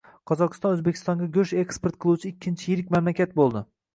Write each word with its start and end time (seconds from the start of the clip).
Qozog‘iston 0.29 0.71
O‘zbekistonga 0.77 1.27
go‘sht 1.35 1.59
eksport 1.63 1.99
qiluvchi 2.05 2.31
ikkinchi 2.31 2.67
yirik 2.73 2.91
mamlakat 2.97 3.39
bo‘lding 3.41 3.71